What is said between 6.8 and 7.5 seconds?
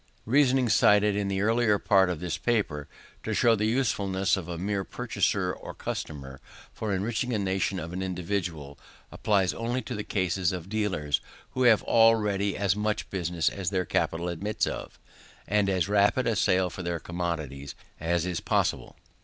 enriching a